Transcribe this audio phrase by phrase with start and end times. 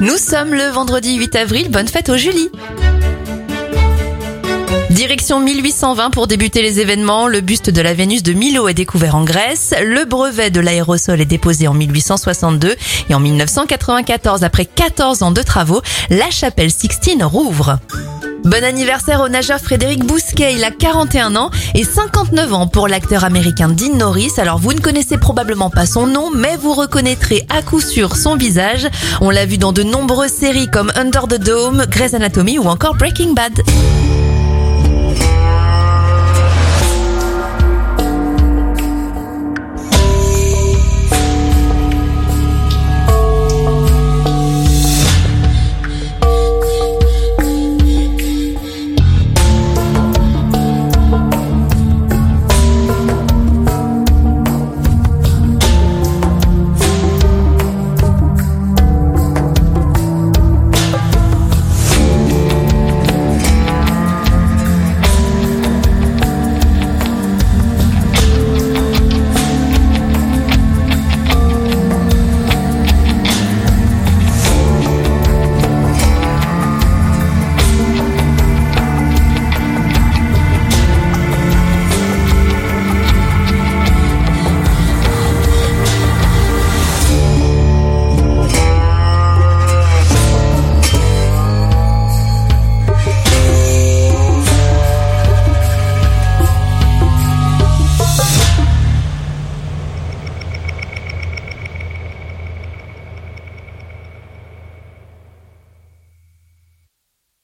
[0.00, 2.50] Nous sommes le vendredi 8 avril, bonne fête au Julie
[4.90, 7.26] Direction 1820 pour débuter les événements.
[7.26, 9.74] Le buste de la Vénus de Milo est découvert en Grèce.
[9.80, 12.76] Le brevet de l'aérosol est déposé en 1862.
[13.10, 17.78] Et en 1994, après 14 ans de travaux, la chapelle Sixtine rouvre.
[18.48, 23.24] Bon anniversaire au nageur Frédéric Bousquet, il a 41 ans et 59 ans pour l'acteur
[23.24, 24.32] américain Dean Norris.
[24.38, 28.36] Alors vous ne connaissez probablement pas son nom, mais vous reconnaîtrez à coup sûr son
[28.36, 28.88] visage.
[29.20, 32.94] On l'a vu dans de nombreuses séries comme Under the Dome, Grey's Anatomy ou encore
[32.94, 33.52] Breaking Bad.